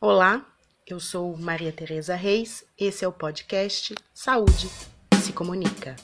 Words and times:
Olá, 0.00 0.46
eu 0.86 1.00
sou 1.00 1.36
Maria 1.36 1.72
Tereza 1.72 2.14
Reis, 2.14 2.64
esse 2.78 3.04
é 3.04 3.08
o 3.08 3.10
podcast 3.10 3.96
Saúde 4.14 4.70
se 5.20 5.32
Comunica. 5.32 5.96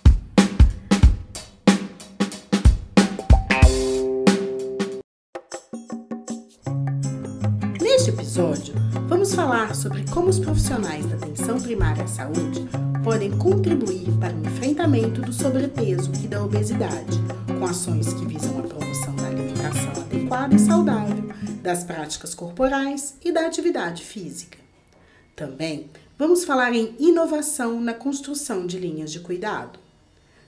Neste 7.80 8.10
episódio, 8.10 8.74
vamos 9.06 9.32
falar 9.32 9.76
sobre 9.76 10.04
como 10.10 10.28
os 10.28 10.40
profissionais 10.40 11.06
da 11.06 11.14
atenção 11.14 11.60
primária 11.60 12.02
à 12.02 12.08
saúde 12.08 12.66
podem 13.04 13.30
contribuir 13.38 14.10
para 14.18 14.34
o 14.34 14.44
enfrentamento 14.44 15.20
do 15.20 15.32
sobrepeso 15.32 16.10
e 16.20 16.26
da 16.26 16.42
obesidade, 16.42 17.16
com 17.46 17.64
ações 17.64 18.12
que 18.12 18.26
visam 18.26 18.58
a 18.58 18.62
promoção 18.62 19.14
da 19.14 19.28
alimentação 19.28 20.02
adequada 20.02 20.56
e 20.56 20.58
saudável, 20.58 21.13
das 21.64 21.82
práticas 21.82 22.34
corporais 22.34 23.16
e 23.24 23.32
da 23.32 23.46
atividade 23.46 24.04
física. 24.04 24.58
Também 25.34 25.88
vamos 26.18 26.44
falar 26.44 26.74
em 26.74 26.94
inovação 26.98 27.80
na 27.80 27.94
construção 27.94 28.66
de 28.66 28.78
linhas 28.78 29.10
de 29.10 29.20
cuidado. 29.20 29.78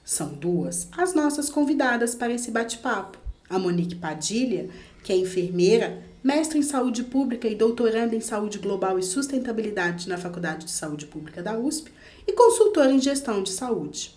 São 0.05 0.35
duas 0.35 0.89
as 0.93 1.15
nossas 1.15 1.49
convidadas 1.49 2.15
para 2.15 2.35
esse 2.35 2.51
bate-papo. 2.51 3.17
A 3.49 3.59
Monique 3.59 3.95
Padilha, 3.95 4.69
que 5.03 5.11
é 5.11 5.17
enfermeira, 5.17 6.05
mestre 6.23 6.59
em 6.59 6.63
saúde 6.63 7.03
pública 7.03 7.49
e 7.49 7.55
doutoranda 7.55 8.15
em 8.15 8.21
saúde 8.21 8.59
global 8.59 8.99
e 8.99 9.03
sustentabilidade 9.03 10.11
na 10.11 10.19
Faculdade 10.19 10.67
de 10.67 10.71
Saúde 10.71 11.07
Pública 11.07 11.43
da 11.43 11.59
USP, 11.59 11.91
e 12.27 12.33
consultora 12.33 12.93
em 12.93 13.01
gestão 13.01 13.43
de 13.43 13.53
saúde. 13.53 14.15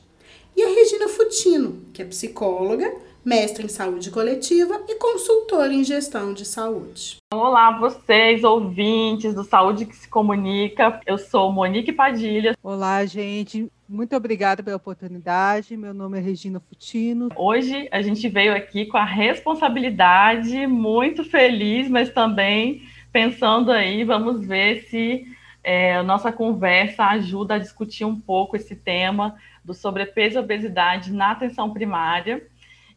E 0.53 0.61
a 0.61 0.67
Regina 0.67 1.07
Futino, 1.07 1.81
que 1.93 2.01
é 2.01 2.05
psicóloga, 2.05 2.93
mestre 3.23 3.65
em 3.65 3.69
saúde 3.69 4.09
coletiva 4.09 4.81
e 4.87 4.95
consultora 4.95 5.73
em 5.73 5.83
gestão 5.83 6.33
de 6.33 6.45
saúde. 6.45 7.17
Olá, 7.33 7.77
vocês, 7.77 8.43
ouvintes 8.43 9.35
do 9.35 9.43
Saúde 9.43 9.85
que 9.85 9.95
se 9.95 10.07
Comunica. 10.07 10.99
Eu 11.05 11.17
sou 11.17 11.51
Monique 11.51 11.91
Padilha. 11.91 12.57
Olá, 12.63 13.05
gente. 13.05 13.69
Muito 13.87 14.15
obrigada 14.15 14.63
pela 14.63 14.77
oportunidade. 14.77 15.75
Meu 15.75 15.93
nome 15.93 16.17
é 16.17 16.21
Regina 16.21 16.59
Futino. 16.59 17.29
Hoje 17.35 17.87
a 17.91 18.01
gente 18.01 18.27
veio 18.29 18.55
aqui 18.55 18.85
com 18.85 18.97
a 18.97 19.05
responsabilidade, 19.05 20.65
muito 20.67 21.23
feliz, 21.23 21.89
mas 21.89 22.09
também 22.11 22.83
pensando 23.11 23.71
aí, 23.71 24.03
vamos 24.03 24.45
ver 24.45 24.83
se 24.83 25.25
é, 25.63 25.95
a 25.95 26.03
nossa 26.03 26.31
conversa 26.31 27.05
ajuda 27.05 27.55
a 27.55 27.59
discutir 27.59 28.05
um 28.05 28.19
pouco 28.19 28.55
esse 28.55 28.75
tema 28.75 29.35
do 29.63 29.73
sobrepeso 29.73 30.37
e 30.37 30.39
obesidade 30.39 31.11
na 31.11 31.31
atenção 31.31 31.71
primária. 31.71 32.47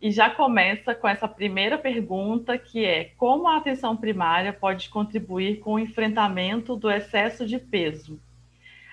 E 0.03 0.11
já 0.11 0.29
começa 0.29 0.97
com 0.97 1.07
essa 1.07 1.29
primeira 1.29 1.79
pergunta, 1.79 2.59
que 2.59 2.85
é 2.85 3.13
como 3.17 3.47
a 3.47 3.57
atenção 3.57 3.97
primária 3.97 4.53
pode 4.53 4.89
contribuir 4.89 5.61
com 5.61 5.75
o 5.75 5.79
enfrentamento 5.79 6.75
do 6.75 6.91
excesso 6.91 7.47
de 7.47 7.57
peso? 7.57 8.21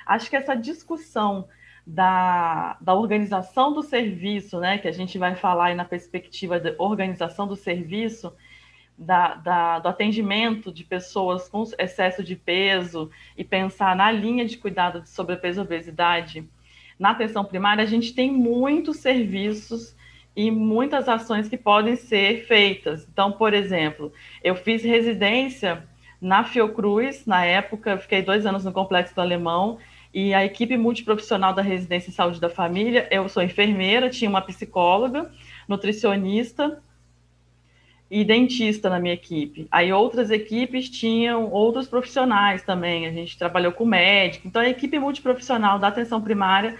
Acho 0.05 0.29
que 0.29 0.35
essa 0.35 0.53
discussão 0.53 1.47
da, 1.83 2.77
da 2.79 2.93
organização 2.93 3.73
do 3.73 3.81
serviço, 3.81 4.59
né, 4.59 4.77
que 4.77 4.87
a 4.87 4.91
gente 4.91 5.17
vai 5.17 5.33
falar 5.33 5.65
aí 5.65 5.75
na 5.75 5.83
perspectiva 5.83 6.59
da 6.59 6.75
organização 6.77 7.47
do 7.47 7.55
serviço, 7.55 8.31
da, 8.95 9.33
da, 9.33 9.79
do 9.79 9.87
atendimento 9.87 10.71
de 10.71 10.83
pessoas 10.83 11.49
com 11.49 11.63
excesso 11.79 12.23
de 12.23 12.35
peso 12.35 13.09
e 13.35 13.43
pensar 13.43 13.95
na 13.95 14.11
linha 14.11 14.45
de 14.45 14.57
cuidado 14.57 15.01
de 15.01 15.09
sobrepeso 15.09 15.61
e 15.61 15.63
obesidade, 15.63 16.47
na 16.99 17.11
atenção 17.11 17.43
primária, 17.43 17.83
a 17.83 17.87
gente 17.87 18.13
tem 18.13 18.31
muitos 18.31 18.97
serviços 18.97 19.97
e 20.35 20.49
muitas 20.51 21.09
ações 21.09 21.49
que 21.49 21.57
podem 21.57 21.95
ser 21.95 22.45
feitas. 22.45 23.07
Então, 23.11 23.31
por 23.31 23.53
exemplo, 23.53 24.11
eu 24.43 24.55
fiz 24.55 24.83
residência 24.83 25.83
na 26.21 26.43
Fiocruz, 26.43 27.25
na 27.25 27.45
época, 27.45 27.97
fiquei 27.97 28.21
dois 28.21 28.45
anos 28.45 28.65
no 28.65 28.71
Complexo 28.71 29.15
do 29.15 29.21
Alemão, 29.21 29.77
e 30.13 30.33
a 30.33 30.43
equipe 30.43 30.75
multiprofissional 30.75 31.53
da 31.53 31.61
residência 31.61 32.09
em 32.09 32.13
saúde 32.13 32.39
da 32.39 32.49
família, 32.49 33.07
eu 33.11 33.29
sou 33.29 33.43
enfermeira, 33.43 34.09
tinha 34.09 34.29
uma 34.29 34.41
psicóloga, 34.41 35.31
nutricionista, 35.67 36.81
e 38.11 38.23
dentista 38.23 38.89
na 38.89 38.99
minha 38.99 39.13
equipe. 39.13 39.67
Aí 39.69 39.93
outras 39.93 40.31
equipes 40.31 40.89
tinham 40.89 41.49
outros 41.51 41.87
profissionais 41.87 42.63
também. 42.63 43.05
A 43.05 43.11
gente 43.11 43.37
trabalhou 43.37 43.71
com 43.71 43.85
médico. 43.85 44.47
Então 44.47 44.61
a 44.61 44.69
equipe 44.69 44.97
multiprofissional 44.97 45.77
da 45.77 45.89
atenção 45.89 46.19
primária 46.19 46.75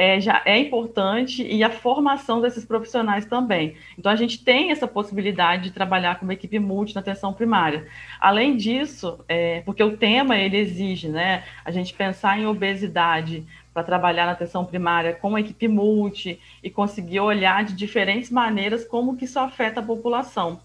é, 0.00 0.18
já 0.18 0.40
é 0.46 0.58
importante 0.58 1.46
e 1.46 1.62
a 1.62 1.68
formação 1.68 2.40
desses 2.40 2.64
profissionais 2.64 3.26
também. 3.26 3.74
Então 3.98 4.10
a 4.10 4.16
gente 4.16 4.42
tem 4.42 4.70
essa 4.70 4.88
possibilidade 4.88 5.64
de 5.64 5.72
trabalhar 5.72 6.18
com 6.18 6.24
uma 6.24 6.32
equipe 6.32 6.58
multi 6.58 6.94
na 6.94 7.02
atenção 7.02 7.34
primária. 7.34 7.86
Além 8.18 8.56
disso, 8.56 9.22
é, 9.28 9.60
porque 9.60 9.82
o 9.82 9.98
tema 9.98 10.38
ele 10.38 10.56
exige, 10.56 11.10
né, 11.10 11.44
a 11.62 11.70
gente 11.70 11.92
pensar 11.92 12.38
em 12.38 12.46
obesidade 12.46 13.46
para 13.74 13.82
trabalhar 13.82 14.24
na 14.24 14.32
atenção 14.32 14.64
primária 14.64 15.12
com 15.12 15.36
a 15.36 15.40
equipe 15.40 15.68
multi 15.68 16.40
e 16.62 16.70
conseguir 16.70 17.20
olhar 17.20 17.62
de 17.62 17.74
diferentes 17.74 18.30
maneiras 18.30 18.86
como 18.86 19.18
que 19.18 19.26
isso 19.26 19.38
afeta 19.38 19.80
a 19.80 19.82
população. 19.82 20.60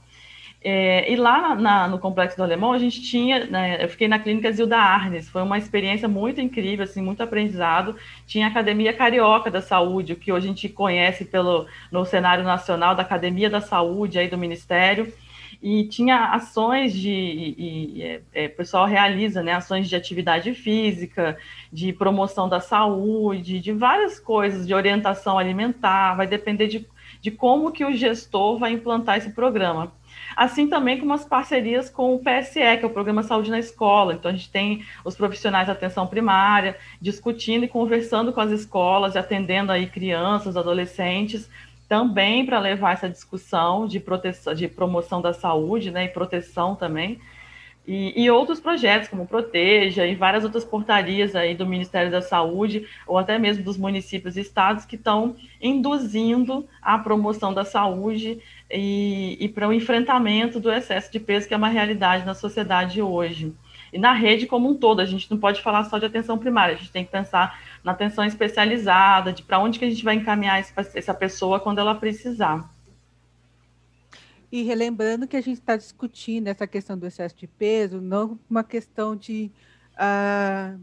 É, 0.68 1.14
e 1.14 1.16
lá 1.16 1.53
na, 1.53 1.88
no 1.88 2.00
Complexo 2.00 2.36
do 2.36 2.42
Alemão, 2.42 2.74
a 2.74 2.80
gente 2.80 3.00
tinha, 3.00 3.46
né, 3.46 3.84
eu 3.84 3.88
fiquei 3.88 4.08
na 4.08 4.18
clínica 4.18 4.52
Zilda 4.52 4.76
Arnes, 4.76 5.30
foi 5.30 5.44
uma 5.44 5.59
experiência 5.59 6.08
muito 6.08 6.42
incrível, 6.42 6.86
assim, 6.86 7.03
muito 7.03 7.22
aprendizado. 7.22 7.96
Tinha 8.26 8.48
a 8.48 8.50
Academia 8.50 8.92
Carioca 8.92 9.52
da 9.52 9.62
Saúde, 9.62 10.14
o 10.14 10.16
que 10.16 10.31
hoje 10.31 10.48
a 10.48 10.50
gente 10.50 10.68
conhece 10.68 11.24
pelo, 11.24 11.68
no 11.92 12.04
cenário 12.04 12.44
nacional 12.44 12.96
da 12.96 13.04
Academia 13.04 13.48
da 13.48 13.62
Saúde 13.62 14.18
aí 14.18 14.28
do 14.28 14.40
Ministério, 14.40 15.14
e 15.62 15.84
tinha 15.84 16.31
ações 16.34 16.94
de, 16.94 17.12
e, 17.12 17.98
e, 18.00 18.02
é, 18.02 18.22
é, 18.34 18.46
o 18.48 18.56
pessoal 18.56 18.88
realiza, 18.88 19.44
né, 19.44 19.54
ações 19.54 19.88
de 19.88 19.96
atividade 19.96 20.52
física, 20.56 21.38
de 21.72 21.94
promoção 21.94 22.50
da 22.50 22.59
saúde, 22.59 23.59
de 23.59 23.72
várias 23.72 24.20
coisas, 24.20 24.66
de 24.66 24.74
orientação 24.74 25.38
alimentar, 25.38 26.16
vai 26.16 26.25
depender 26.25 26.66
de, 26.66 26.88
de 27.22 27.30
como 27.30 27.72
que 27.72 27.86
o 27.86 27.94
gestor 27.94 28.58
vai 28.58 28.72
implantar 28.72 29.20
esse 29.20 29.30
programa 29.30 29.94
assim 30.35 30.68
também 30.68 31.00
como 31.00 31.13
as 31.13 31.25
parcerias 31.25 31.90
com 31.90 32.16
o 32.16 32.19
PSE, 32.19 32.59
que 32.78 32.84
é 32.84 32.85
o 32.85 32.90
Programa 32.90 33.23
Saúde 33.23 33.51
na 33.51 33.59
Escola. 33.59 34.13
Então, 34.13 34.29
a 34.29 34.34
gente 34.34 34.50
tem 34.50 34.85
os 35.03 35.16
profissionais 35.16 35.68
da 35.68 35.73
atenção 35.73 36.07
primária 36.07 36.78
discutindo 37.01 37.66
e 37.66 37.68
conversando 37.68 38.34
com 38.34 38.41
as 38.41 38.51
escolas 38.51 39.16
e 39.16 39.18
atendendo 39.18 39.72
aí 39.72 39.88
crianças, 39.88 40.57
adolescentes, 40.57 41.50
também 41.88 42.45
para 42.45 42.59
levar 42.59 42.94
essa 42.94 43.09
discussão 43.09 43.88
de 43.88 44.00
proteção, 44.00 44.53
de 44.53 44.68
promoção 44.68 45.22
da 45.22 45.34
saúde, 45.34 45.91
né, 45.91 46.06
e 46.06 46.09
proteção 46.09 46.75
também. 46.75 47.19
E, 47.88 48.23
e, 48.23 48.31
outros 48.31 48.59
projetos, 48.59 49.09
como 49.09 49.28
Proteja 49.28 50.07
e 50.07 50.16
várias 50.16 50.44
outras 50.44 50.66
portarias 50.66 51.35
aí 51.35 51.53
do 51.53 51.68
Ministério 51.68 52.09
da 52.09 52.22
Saúde, 52.22 52.88
ou 53.06 53.16
até 53.18 53.38
mesmo 53.38 53.63
dos 53.63 53.78
municípios 53.78 54.35
e 54.35 54.41
estados, 54.41 54.85
que 54.85 54.96
estão 54.96 55.35
induzindo 55.62 56.68
a 56.81 56.97
promoção 56.97 57.53
da 57.53 57.63
saúde 57.63 58.40
e, 58.72 59.38
e 59.40 59.47
para 59.50 59.68
o 59.68 59.74
enfrentamento 59.74 60.59
do 60.59 60.72
excesso 60.72 61.12
de 61.12 61.19
peso, 61.19 61.47
que 61.47 61.53
é 61.53 61.57
uma 61.57 61.69
realidade 61.69 62.25
na 62.25 62.34
sociedade 62.34 63.01
hoje. 63.03 63.53
E 63.94 64.00
na 64.00 64.13
rede 64.13 64.47
como 64.47 64.69
um 64.69 64.75
todo, 64.75 65.00
a 65.00 65.06
gente 65.06 65.29
não 65.29 65.38
pode 65.38 65.62
falar 65.62 65.84
só 65.84 66.00
de 66.00 66.06
atenção 66.06 66.40
primária, 66.40 66.74
a 66.74 66.78
gente 66.78 66.91
tem 66.91 67.06
que 67.06 67.12
pensar 67.12 67.59
na 67.84 67.91
atenção 67.91 68.25
especializada, 68.25 69.31
de 69.31 69.44
para 69.44 69.59
onde 69.59 69.78
que 69.78 69.85
a 69.85 69.90
gente 69.90 70.03
vai 70.03 70.16
encaminhar 70.16 70.59
essa 70.59 71.13
pessoa 71.13 71.59
quando 71.59 71.79
ela 71.79 71.94
precisar. 71.94 72.68
E 74.51 74.63
relembrando 74.63 75.28
que 75.28 75.35
a 75.35 75.41
gente 75.41 75.59
está 75.59 75.75
discutindo 75.75 76.47
essa 76.47 76.67
questão 76.67 76.97
do 76.97 77.06
excesso 77.06 77.35
de 77.35 77.47
peso, 77.47 78.00
não 78.00 78.39
uma 78.50 78.63
questão 78.63 79.16
de 79.16 79.51
uh, 79.94 80.79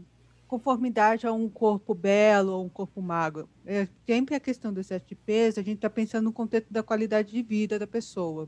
conformidade 0.47 1.25
a 1.25 1.33
um 1.33 1.49
corpo 1.49 1.95
belo 1.95 2.51
ou 2.53 2.65
um 2.65 2.69
corpo 2.69 3.01
magro. 3.01 3.49
É 3.65 3.87
sempre 4.05 4.35
a 4.35 4.39
questão 4.39 4.71
do 4.71 4.81
excesso 4.81 5.05
de 5.07 5.15
peso, 5.15 5.59
a 5.59 5.63
gente 5.63 5.77
está 5.77 5.89
pensando 5.89 6.25
no 6.25 6.33
contexto 6.33 6.71
da 6.71 6.83
qualidade 6.83 7.31
de 7.31 7.41
vida 7.41 7.79
da 7.79 7.87
pessoa. 7.87 8.47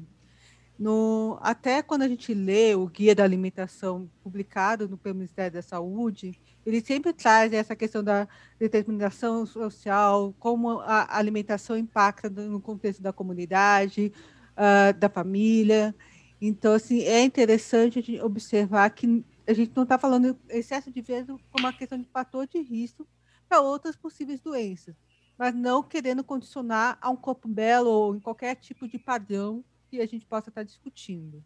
No, 0.77 1.37
até 1.41 1.81
quando 1.81 2.01
a 2.01 2.07
gente 2.07 2.33
lê 2.33 2.75
o 2.75 2.85
guia 2.87 3.15
da 3.15 3.23
alimentação 3.23 4.09
publicado 4.21 4.89
no 4.89 4.97
pelo 4.97 5.15
Ministério 5.15 5.53
da 5.53 5.61
Saúde, 5.61 6.37
ele 6.65 6.81
sempre 6.81 7.13
traz 7.13 7.53
essa 7.53 7.75
questão 7.75 8.03
da 8.03 8.27
determinação 8.59 9.45
social, 9.45 10.35
como 10.37 10.81
a 10.81 11.17
alimentação 11.17 11.77
impacta 11.77 12.29
no 12.29 12.59
contexto 12.59 13.01
da 13.01 13.13
comunidade, 13.13 14.11
uh, 14.57 14.97
da 14.97 15.09
família. 15.09 15.95
Então, 16.41 16.73
assim, 16.73 17.01
é 17.03 17.23
interessante 17.23 17.99
a 17.99 18.01
gente 18.01 18.21
observar 18.21 18.89
que 18.89 19.23
a 19.47 19.53
gente 19.53 19.71
não 19.75 19.83
está 19.83 19.97
falando 19.97 20.37
excesso 20.49 20.91
de 20.91 21.01
peso 21.01 21.39
como 21.51 21.65
uma 21.65 21.73
questão 21.73 21.97
de 21.97 22.07
fator 22.07 22.47
de 22.47 22.59
risco 22.61 23.07
para 23.47 23.61
outras 23.61 23.95
possíveis 23.95 24.41
doenças, 24.41 24.95
mas 25.37 25.53
não 25.53 25.83
querendo 25.83 26.23
condicionar 26.23 26.97
a 27.01 27.09
um 27.09 27.15
corpo 27.15 27.47
belo 27.47 27.89
ou 27.89 28.15
em 28.15 28.19
qualquer 28.19 28.55
tipo 28.55 28.87
de 28.87 28.97
padrão 28.97 29.63
que 29.89 30.01
a 30.01 30.05
gente 30.05 30.25
possa 30.25 30.49
estar 30.49 30.61
tá 30.61 30.65
discutindo. 30.65 31.43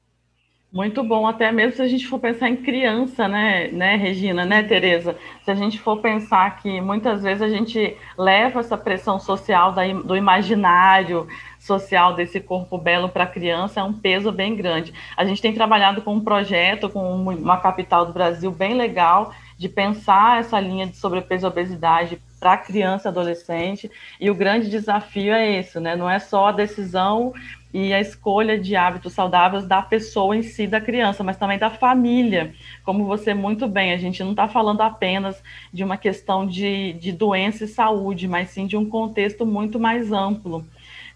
Muito 0.72 1.04
bom, 1.04 1.26
até 1.26 1.52
mesmo 1.52 1.78
se 1.78 1.82
a 1.82 1.88
gente 1.88 2.06
for 2.06 2.20
pensar 2.20 2.48
em 2.48 2.58
criança, 2.58 3.28
né, 3.28 3.70
né, 3.70 3.96
Regina, 3.96 4.46
né, 4.46 4.62
Tereza? 4.62 5.18
Se 5.42 5.50
a 5.50 5.56
gente 5.56 5.80
for 5.80 6.00
pensar 6.00 6.58
que 6.62 6.80
muitas 6.80 7.24
vezes 7.24 7.42
a 7.42 7.50
gente 7.50 7.98
leva 8.16 8.60
essa 8.60 8.78
pressão 8.78 9.20
social 9.20 9.74
do 10.06 10.16
imaginário, 10.16 11.28
social 11.60 12.16
desse 12.16 12.40
corpo 12.40 12.78
belo 12.78 13.10
para 13.10 13.28
criança 13.28 13.82
é 13.82 13.84
um 13.84 13.94
peso 13.94 14.32
bem 14.32 14.56
grande. 14.56 14.94
A 15.16 15.26
gente 15.26 15.42
tem 15.42 15.54
trabalhado 15.54 16.02
com 16.02 16.16
um 16.16 16.24
projeto, 16.24 16.90
com 16.90 17.14
uma 17.16 17.58
capital 17.58 18.06
do 18.06 18.14
Brasil 18.14 18.50
bem 18.50 18.74
legal, 18.74 19.34
de 19.58 19.68
pensar 19.68 20.40
essa 20.40 20.60
linha 20.60 20.88
de 20.88 20.96
sobrepeso 20.96 21.46
e 21.46 21.50
obesidade 21.50 22.22
para 22.40 22.58
criança 22.58 23.10
e 23.10 23.12
adolescente, 23.12 23.92
e 24.20 24.30
o 24.30 24.36
grande 24.36 24.70
desafio 24.70 25.34
é 25.34 25.60
isso, 25.60 25.82
né? 25.82 25.96
Não 25.98 26.10
é 26.10 26.20
só 26.20 26.48
a 26.48 26.52
decisão 26.54 27.34
e 27.74 27.94
a 27.94 28.00
escolha 28.00 28.58
de 28.58 28.76
hábitos 28.76 29.14
saudáveis 29.14 29.66
da 29.66 29.82
pessoa 29.82 30.36
em 30.36 30.42
si, 30.42 30.66
da 30.66 30.80
criança, 30.80 31.24
mas 31.24 31.38
também 31.38 31.60
da 31.60 31.70
família. 31.70 32.54
Como 32.84 33.06
você 33.06 33.34
muito 33.34 33.68
bem, 33.68 33.92
a 33.92 33.98
gente 33.98 34.24
não 34.24 34.32
está 34.32 34.48
falando 34.48 34.82
apenas 34.82 35.44
de 35.72 35.84
uma 35.84 35.98
questão 35.98 36.48
de, 36.48 36.94
de 36.94 37.12
doença 37.12 37.66
e 37.66 37.68
saúde, 37.68 38.28
mas 38.28 38.50
sim 38.50 38.66
de 38.66 38.78
um 38.78 38.90
contexto 38.90 39.46
muito 39.46 39.80
mais 39.80 40.12
amplo. 40.12 40.66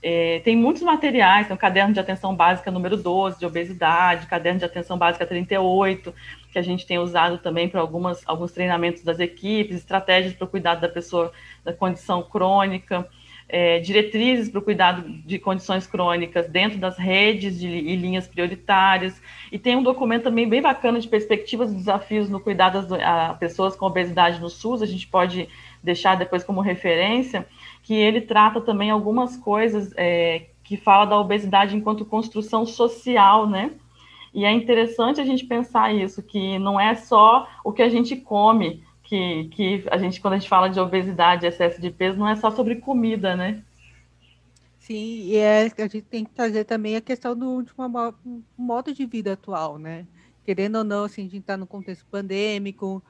É, 0.05 0.41
tem 0.44 0.57
muitos 0.57 0.81
materiais, 0.81 1.47
tem 1.47 1.55
o 1.55 1.59
caderno 1.59 1.94
de 1.94 2.00
atenção 2.00 2.35
básica 2.35 2.69
número 2.69 2.97
12, 2.97 3.39
de 3.39 3.45
obesidade, 3.45 4.27
caderno 4.27 4.59
de 4.59 4.65
atenção 4.65 4.97
básica 4.97 5.25
38, 5.25 6.13
que 6.51 6.59
a 6.59 6.61
gente 6.61 6.85
tem 6.85 7.00
usado 7.00 7.38
também 7.38 7.69
para 7.69 7.79
algumas, 7.79 8.21
alguns 8.27 8.51
treinamentos 8.51 9.01
das 9.01 9.19
equipes, 9.19 9.77
estratégias 9.77 10.33
para 10.33 10.44
o 10.44 10.47
cuidado 10.47 10.81
da 10.81 10.89
pessoa 10.89 11.31
da 11.63 11.71
condição 11.71 12.21
crônica 12.21 13.07
é, 13.53 13.79
diretrizes 13.79 14.50
para 14.50 14.59
o 14.59 14.61
cuidado 14.63 15.07
de 15.07 15.38
condições 15.38 15.85
crônicas 15.85 16.49
dentro 16.49 16.79
das 16.79 16.97
redes 16.97 17.59
de, 17.59 17.67
e 17.67 17.95
linhas 17.95 18.27
prioritárias. 18.27 19.21
E 19.51 19.59
tem 19.59 19.75
um 19.75 19.83
documento 19.83 20.23
também 20.23 20.49
bem 20.49 20.61
bacana 20.61 20.99
de 20.99 21.07
perspectivas 21.07 21.71
e 21.71 21.75
desafios 21.75 22.29
no 22.29 22.39
cuidado 22.39 22.95
a 22.95 23.35
pessoas 23.35 23.75
com 23.75 23.85
obesidade 23.85 24.39
no 24.39 24.49
SUS, 24.49 24.81
a 24.81 24.88
gente 24.88 25.07
pode 25.07 25.47
deixar 25.83 26.15
depois 26.15 26.44
como 26.44 26.61
referência, 26.61 27.45
que 27.83 27.94
ele 27.94 28.21
trata 28.21 28.62
também 28.62 28.89
algumas 28.89 29.38
coisas 29.38 29.94
é, 29.95 30.47
que 30.63 30.77
fala 30.77 31.06
da 31.06 31.19
obesidade 31.19 31.75
enquanto 31.75 32.06
construção 32.06 32.65
social, 32.65 33.47
né? 33.47 33.71
E 34.33 34.45
é 34.45 34.51
interessante 34.51 35.21
a 35.21 35.25
gente 35.25 35.45
pensar 35.45 35.94
isso, 35.94 36.24
que 36.24 36.57
não 36.57 36.80
é 36.80 36.95
só 36.95 37.47
o 37.63 37.71
que 37.71 37.83
a 37.83 37.89
gente 37.89 38.15
come, 38.15 38.83
que, 39.03 39.50
que 39.50 39.83
a 39.91 39.97
gente, 39.97 40.19
quando 40.19 40.33
a 40.33 40.38
gente 40.38 40.50
fala 40.50 40.69
de 40.69 40.80
obesidade, 40.80 41.45
excesso 41.45 41.80
de 41.80 41.91
peso, 41.91 42.18
não 42.18 42.27
é 42.27 42.35
só 42.35 42.50
sobre 42.50 42.77
comida, 42.77 43.35
né? 43.35 43.62
Sim, 44.80 45.27
e 45.27 45.35
é, 45.35 45.71
a 45.77 45.81
gente 45.81 46.01
tem 46.01 46.25
que 46.25 46.31
trazer 46.31 46.63
também 46.63 46.95
a 46.95 47.01
questão 47.01 47.35
do, 47.35 47.62
de 47.62 47.71
um 47.77 48.44
modo 48.57 48.94
de 48.94 49.06
vida 49.06 49.33
atual, 49.33 49.77
né? 49.77 50.07
Querendo 50.44 50.80
ou 50.80 50.83
não, 50.83 51.03
assim, 51.03 51.21
a 51.21 51.25
gente 51.25 51.38
está 51.38 51.56
no 51.56 51.68
contexto 51.68 52.06
pandêmico, 52.09 53.03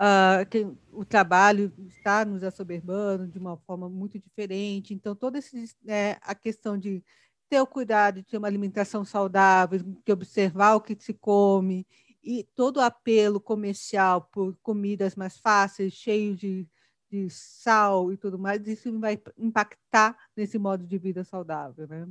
uh, 0.00 0.76
o 0.92 1.04
trabalho 1.04 1.72
está 1.88 2.24
nos 2.24 2.42
assoberbando 2.42 3.28
de 3.28 3.38
uma 3.38 3.56
forma 3.58 3.88
muito 3.88 4.18
diferente. 4.18 4.94
Então, 4.94 5.14
toda 5.14 5.38
esse, 5.38 5.76
é, 5.86 6.16
a 6.22 6.34
questão 6.34 6.78
de 6.78 7.04
ter 7.48 7.60
o 7.60 7.66
cuidado 7.66 8.16
de 8.16 8.22
ter 8.22 8.38
uma 8.38 8.46
alimentação 8.46 9.04
saudável, 9.04 9.80
de 9.80 10.12
observar 10.12 10.76
o 10.76 10.80
que 10.80 10.96
se 10.98 11.12
come 11.12 11.84
e 12.22 12.44
todo 12.54 12.76
o 12.76 12.80
apelo 12.80 13.40
comercial 13.40 14.22
por 14.32 14.56
comidas 14.62 15.16
mais 15.16 15.38
fáceis, 15.38 15.92
cheio 15.92 16.36
de, 16.36 16.66
de 17.10 17.28
sal 17.28 18.12
e 18.12 18.16
tudo 18.16 18.38
mais, 18.38 18.66
isso 18.68 18.96
vai 19.00 19.20
impactar 19.36 20.16
nesse 20.36 20.58
modo 20.58 20.86
de 20.86 20.96
vida 20.96 21.24
saudável, 21.24 21.88
né? 21.88 22.06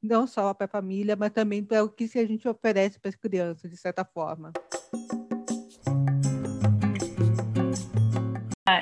Não 0.00 0.26
só 0.26 0.52
para 0.52 0.66
a 0.66 0.68
família, 0.68 1.16
mas 1.16 1.32
também 1.32 1.64
para 1.64 1.82
o 1.82 1.88
que 1.88 2.04
a 2.04 2.26
gente 2.26 2.46
oferece 2.46 3.00
para 3.00 3.08
as 3.08 3.16
crianças, 3.16 3.70
de 3.70 3.76
certa 3.76 4.04
forma. 4.04 4.52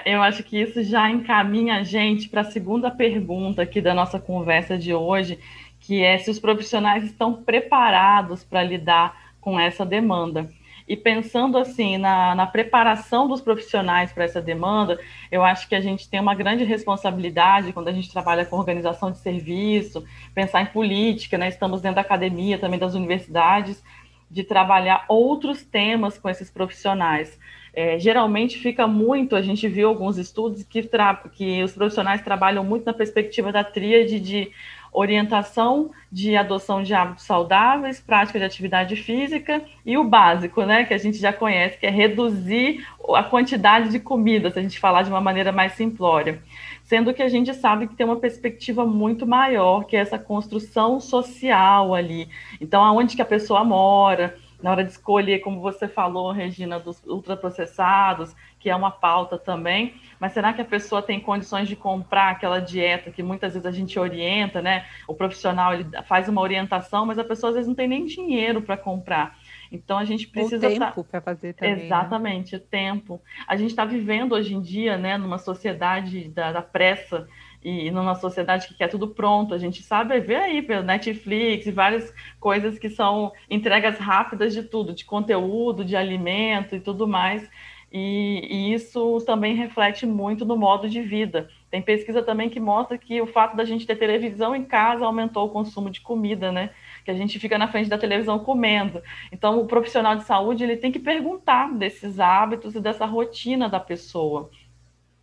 Eu 0.07 0.23
acho 0.23 0.45
que 0.45 0.63
isso 0.63 0.81
já 0.85 1.11
encaminha 1.11 1.79
a 1.79 1.83
gente 1.83 2.29
para 2.29 2.43
a 2.43 2.51
segunda 2.53 2.89
pergunta 2.89 3.63
aqui 3.63 3.81
da 3.81 3.93
nossa 3.93 4.17
conversa 4.17 4.79
de 4.79 4.95
hoje, 4.95 5.41
que 5.81 6.05
é 6.05 6.17
se 6.19 6.31
os 6.31 6.39
profissionais 6.39 7.03
estão 7.03 7.43
preparados 7.43 8.45
para 8.45 8.63
lidar 8.63 9.35
com 9.41 9.59
essa 9.59 9.85
demanda. 9.85 10.49
E 10.87 10.97
pensando 10.97 11.59
assim 11.59 11.99
na, 11.99 12.33
na 12.33 12.47
preparação 12.47 13.27
dos 13.27 13.41
profissionais 13.41 14.13
para 14.13 14.23
essa 14.23 14.41
demanda, 14.41 15.01
eu 15.33 15.43
acho 15.43 15.69
que 15.69 15.75
a 15.75 15.81
gente 15.81 16.09
tem 16.09 16.21
uma 16.21 16.37
grande 16.37 16.63
responsabilidade 16.63 17.73
quando 17.73 17.89
a 17.89 17.93
gente 17.93 18.13
trabalha 18.13 18.47
com 18.47 18.59
organização 18.59 19.11
de 19.11 19.19
serviço, 19.19 20.07
pensar 20.33 20.63
em 20.63 20.67
política, 20.67 21.37
né? 21.37 21.49
Estamos 21.49 21.81
dentro 21.81 21.97
da 21.97 22.03
academia, 22.03 22.57
também 22.57 22.79
das 22.79 22.95
universidades, 22.95 23.83
de 24.31 24.45
trabalhar 24.45 25.07
outros 25.09 25.65
temas 25.65 26.17
com 26.19 26.29
esses 26.29 26.49
profissionais. 26.49 27.37
É, 27.75 27.99
geralmente 27.99 28.59
fica 28.59 28.87
muito, 28.87 29.35
a 29.35 29.41
gente 29.41 29.67
viu 29.67 29.89
alguns 29.89 30.19
estudos 30.19 30.63
que, 30.63 30.89
que 31.33 31.63
os 31.63 31.73
profissionais 31.73 32.21
trabalham 32.21 32.63
muito 32.63 32.85
na 32.85 32.93
perspectiva 32.93 33.51
da 33.51 33.65
tríade 33.65 34.21
de 34.21 34.51
orientação 34.93 35.91
de 36.11 36.37
adoção 36.37 36.83
de 36.83 36.93
hábitos 36.93 37.25
saudáveis, 37.25 37.99
prática 37.99 38.39
de 38.39 38.45
atividade 38.45 38.95
física 38.95 39.63
e 39.87 39.97
o 39.97 40.05
básico, 40.05 40.63
né, 40.65 40.85
que 40.85 40.93
a 40.93 40.99
gente 40.99 41.17
já 41.17 41.33
conhece, 41.33 41.79
que 41.79 41.87
é 41.87 41.91
reduzir 41.91 42.87
a 43.15 43.23
quantidade 43.23 43.89
de 43.89 43.99
comida, 43.99 44.51
se 44.51 44.59
a 44.59 44.63
gente 44.63 44.79
falar 44.79 45.03
de 45.03 45.09
uma 45.09 45.21
maneira 45.21 45.51
mais 45.51 45.73
simplória. 45.73 46.43
Sendo 46.85 47.15
que 47.15 47.23
a 47.23 47.29
gente 47.29 47.55
sabe 47.55 47.87
que 47.87 47.97
tem 47.97 48.05
uma 48.05 48.17
perspectiva 48.17 48.85
muito 48.85 49.27
maior, 49.27 49.85
que 49.85 49.97
é 49.97 50.01
essa 50.01 50.19
construção 50.19 51.01
social 51.01 51.95
ali. 51.95 52.29
Então, 52.61 52.85
aonde 52.85 53.17
que 53.17 53.23
a 53.23 53.27
pessoa 53.27 53.65
mora, 53.65 54.37
na 54.63 54.71
hora 54.71 54.85
de 54.85 54.93
escolher, 54.93 55.41
como 55.41 55.61
você 55.61 55.89
falou, 55.89 56.31
Regina, 56.31 56.79
dos 56.79 57.03
ultraprocessados, 57.05 58.35
que 58.59 58.71
é 58.71 58.77
uma 58.77 58.91
pauta 58.91 59.37
também, 59.37 59.95
mas 60.21 60.33
será 60.33 60.53
que 60.53 60.61
a 60.61 60.65
pessoa 60.65 61.03
tem 61.03 61.19
condições 61.19 61.69
de 61.69 61.75
comprar 61.75 62.31
aquela 62.31 62.61
dieta 62.61 63.11
que 63.11 63.23
muitas 63.23 63.55
vezes 63.55 63.67
a 63.67 63.73
gente 63.73 63.99
orienta, 63.99 64.63
né? 64.63 64.87
O 65.09 65.15
profissional 65.15 65.75
ele 65.75 65.87
faz 66.05 66.29
uma 66.29 66.41
orientação, 66.41 67.05
mas 67.05 67.19
a 67.19 67.25
pessoa 67.25 67.51
às 67.51 67.57
vezes 67.57 67.69
não 67.69 67.75
tem 67.75 67.89
nem 67.89 68.05
dinheiro 68.05 68.63
para 68.63 68.77
comprar. 68.77 69.37
Então 69.73 69.99
a 69.99 70.05
gente 70.05 70.29
precisa. 70.29 70.69
O 70.69 70.71
tempo 70.71 71.05
para 71.05 71.21
fazer 71.21 71.55
também. 71.55 71.77
Né? 71.77 71.85
Exatamente, 71.87 72.53
né? 72.53 72.59
o 72.59 72.61
tempo. 72.61 73.23
A 73.49 73.57
gente 73.57 73.71
está 73.71 73.85
vivendo 73.85 74.33
hoje 74.33 74.55
em 74.55 74.61
dia, 74.61 74.97
né, 74.99 75.17
numa 75.17 75.39
sociedade 75.39 76.29
da, 76.29 76.53
da 76.53 76.63
pressa 76.63 77.27
e 77.65 77.91
numa 77.91 78.15
sociedade 78.15 78.67
que 78.67 78.75
quer 78.75 78.89
tudo 78.89 79.09
pronto. 79.09 79.55
A 79.55 79.59
gente 79.59 79.83
sabe 79.83 80.19
ver 80.21 80.37
aí 80.37 80.63
pelo 80.63 80.83
Netflix 80.83 81.67
e 81.67 81.71
várias 81.71 82.13
coisas 82.41 82.79
que 82.79 82.91
são 82.91 83.33
entregas 83.49 83.99
rápidas 83.99 84.53
de 84.53 84.63
tudo, 84.63 84.93
de 84.93 85.05
conteúdo, 85.05 85.85
de 85.85 85.97
alimento 85.97 86.75
e 86.75 86.81
tudo 86.81 87.07
mais. 87.07 87.49
E, 87.93 88.47
e, 88.51 88.73
isso 88.73 89.19
também 89.27 89.55
reflete 89.55 90.07
muito 90.07 90.47
no 90.47 90.57
modo 90.57 90.89
de 90.89 91.03
vida. 91.03 91.51
Tem 91.71 91.83
pesquisa 91.83 92.23
também 92.23 92.49
que 92.49 92.59
mostra 92.59 92.97
que 92.97 93.21
o 93.21 93.27
fato 93.27 93.55
da 93.55 93.65
gente 93.67 93.87
ter 93.87 93.97
televisão 93.97 94.57
em 94.57 94.65
casa 94.65 95.05
aumentou 95.05 95.47
o 95.47 95.51
consumo 95.51 95.91
de 95.91 96.01
comida, 96.01 96.51
né? 96.51 96.71
Que 97.05 97.11
a 97.11 97.15
gente 97.15 97.39
fica 97.39 97.59
na 97.59 97.69
frente 97.69 97.91
da 97.91 97.99
televisão 97.99 98.39
comendo. 98.39 99.03
Então, 99.31 99.61
o 99.61 99.67
profissional 99.67 100.17
de 100.17 100.25
saúde 100.25 100.65
ele 100.65 100.79
tem 100.79 100.91
que 100.91 100.99
perguntar 100.99 101.71
desses 101.75 102.19
hábitos 102.19 102.75
e 102.75 102.81
dessa 102.81 103.05
rotina 103.05 103.69
da 103.69 103.79
pessoa. 103.79 104.51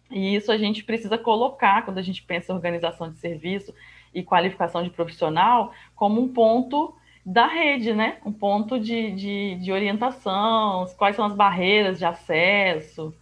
E 0.10 0.36
isso 0.36 0.52
a 0.52 0.58
gente 0.58 0.84
precisa 0.84 1.18
colocar 1.18 1.84
quando 1.84 1.98
a 1.98 2.02
gente 2.02 2.24
pensa 2.24 2.52
em 2.52 2.56
organização 2.56 3.12
de 3.12 3.20
serviço 3.20 3.74
e 4.14 4.24
qualificação 4.24 4.84
de 4.84 4.90
profissional 4.90 5.74
como 5.96 6.22
um 6.22 6.28
ponto 6.28 6.96
da 7.26 7.48
rede, 7.48 7.94
né? 7.94 8.18
Um 8.26 8.32
ponto 8.32 8.80
de, 8.80 9.12
de, 9.12 9.56
de 9.56 9.72
orientação, 9.72 10.88
quais 10.98 11.16
são 11.16 11.26
as 11.26 11.34
barreiras 11.34 12.00
de 12.00 12.06
acesso. 12.06 13.14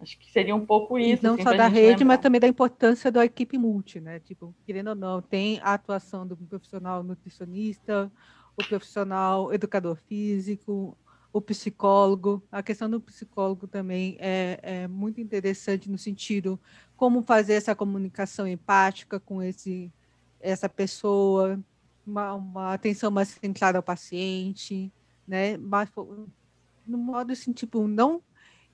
Acho 0.00 0.18
que 0.18 0.30
seria 0.30 0.54
um 0.54 0.64
pouco 0.64 0.98
isso. 0.98 1.22
E 1.22 1.26
não 1.26 1.34
assim, 1.34 1.42
só 1.42 1.54
da 1.54 1.66
rede, 1.66 1.88
lembrar. 1.88 2.04
mas 2.06 2.18
também 2.20 2.40
da 2.40 2.46
importância 2.46 3.10
da 3.10 3.24
equipe 3.24 3.58
multi, 3.58 4.00
né? 4.00 4.20
Tipo, 4.20 4.54
querendo 4.64 4.88
ou 4.88 4.94
não, 4.94 5.20
tem 5.20 5.60
a 5.62 5.74
atuação 5.74 6.26
do 6.26 6.36
profissional 6.36 7.02
nutricionista, 7.02 8.10
o 8.56 8.64
profissional 8.64 9.52
educador 9.52 9.96
físico, 9.96 10.96
o 11.32 11.40
psicólogo. 11.40 12.42
A 12.50 12.62
questão 12.62 12.88
do 12.88 13.00
psicólogo 13.00 13.66
também 13.66 14.16
é, 14.18 14.58
é 14.62 14.88
muito 14.88 15.20
interessante 15.20 15.90
no 15.90 15.98
sentido 15.98 16.58
como 16.96 17.22
fazer 17.22 17.54
essa 17.54 17.74
comunicação 17.74 18.46
empática 18.46 19.20
com 19.20 19.42
esse 19.42 19.92
essa 20.40 20.68
pessoa, 20.68 21.60
uma, 22.06 22.34
uma 22.34 22.74
atenção 22.74 23.10
mais 23.10 23.28
centrada 23.28 23.78
ao 23.78 23.82
paciente, 23.82 24.92
né? 25.26 25.56
Mas, 25.56 25.90
no 26.86 26.96
modo 26.96 27.32
assim, 27.32 27.52
tipo, 27.52 27.86
não 27.88 28.22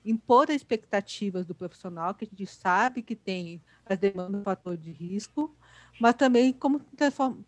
impor 0.03 0.49
as 0.49 0.57
expectativas 0.57 1.45
do 1.45 1.55
profissional, 1.55 2.13
que 2.13 2.25
a 2.25 2.27
gente 2.27 2.45
sabe 2.45 3.01
que 3.01 3.15
tem 3.15 3.61
as 3.85 3.97
demandas 3.97 4.39
do 4.39 4.43
fator 4.43 4.77
de 4.77 4.91
risco, 4.91 5.55
mas 5.99 6.13
também 6.13 6.53
como 6.53 6.79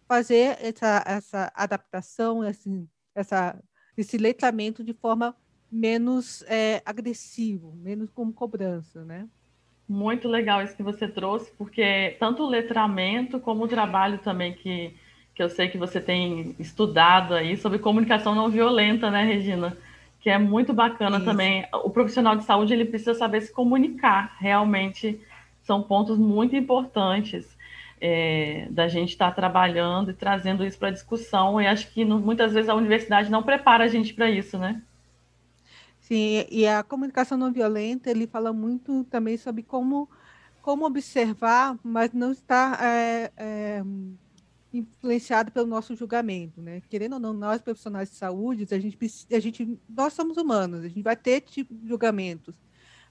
fazer 0.08 0.58
essa, 0.60 1.04
essa 1.06 1.52
adaptação, 1.54 2.42
assim, 2.42 2.90
essa 3.14 3.56
esse 3.98 4.18
letramento 4.18 4.84
de 4.84 4.94
forma 4.94 5.36
menos 5.72 6.44
é, 6.48 6.82
agressivo, 6.86 7.74
menos 7.76 8.10
como 8.12 8.32
cobrança, 8.32 9.04
né? 9.04 9.28
Muito 9.88 10.28
legal 10.28 10.62
isso 10.62 10.76
que 10.76 10.84
você 10.84 11.08
trouxe, 11.08 11.52
porque 11.58 12.16
tanto 12.20 12.44
o 12.44 12.50
letramento 12.50 13.40
como 13.40 13.64
o 13.64 13.68
trabalho 13.68 14.18
também 14.20 14.54
que, 14.54 14.94
que 15.34 15.42
eu 15.42 15.50
sei 15.50 15.70
que 15.70 15.78
você 15.78 16.00
tem 16.00 16.56
estudado 16.60 17.34
aí 17.34 17.56
sobre 17.58 17.80
comunicação 17.80 18.36
não 18.36 18.50
violenta, 18.50 19.10
né, 19.10 19.24
Regina? 19.24 19.78
Que 20.20 20.30
é 20.30 20.38
muito 20.38 20.74
bacana 20.74 21.18
isso. 21.18 21.26
também. 21.26 21.66
O 21.74 21.90
profissional 21.90 22.36
de 22.36 22.44
saúde 22.44 22.74
ele 22.74 22.86
precisa 22.86 23.14
saber 23.14 23.42
se 23.42 23.52
comunicar, 23.52 24.36
realmente 24.40 25.22
são 25.64 25.82
pontos 25.82 26.18
muito 26.18 26.56
importantes. 26.56 27.57
É, 28.00 28.68
da 28.70 28.88
gente 28.88 29.10
estar 29.10 29.30
tá 29.30 29.36
trabalhando 29.36 30.12
e 30.12 30.14
trazendo 30.14 30.66
isso 30.66 30.78
para 30.78 30.92
discussão. 30.92 31.62
E 31.62 31.68
acho 31.68 31.92
que 31.92 32.06
no, 32.06 32.20
muitas 32.20 32.54
vezes 32.54 32.70
a 32.70 32.76
universidade 32.76 33.30
não 33.30 33.44
prepara 33.44 33.84
a 33.84 33.88
gente 33.88 34.14
para 34.14 34.30
isso, 34.30 34.58
né? 34.58 34.82
Sim, 36.02 36.46
e 36.50 36.66
a 36.66 36.84
comunicação 36.84 37.38
não 37.38 37.52
violenta, 37.52 38.10
ele 38.10 38.28
fala 38.28 38.54
muito 38.54 39.04
também 39.06 39.36
sobre 39.36 39.62
como, 39.62 40.10
como 40.62 40.86
observar, 40.86 41.78
mas 41.84 42.14
não 42.14 42.32
estar 42.32 42.82
é, 42.82 43.30
é, 43.36 43.84
influenciado 44.74 45.52
pelo 45.52 45.68
nosso 45.68 45.96
julgamento, 45.98 46.62
né? 46.62 46.82
Querendo 46.88 47.14
ou 47.14 47.20
não, 47.20 47.34
nós 47.34 47.62
profissionais 47.62 48.10
de 48.10 48.16
saúde, 48.16 48.66
a 48.74 48.80
gente, 48.80 48.98
a 49.30 49.40
gente, 49.40 49.78
nós 49.90 50.14
somos 50.14 50.38
humanos, 50.38 50.86
a 50.86 50.88
gente 50.88 51.02
vai 51.02 51.16
ter 51.18 51.42
tipo, 51.42 51.76
julgamentos, 51.86 52.56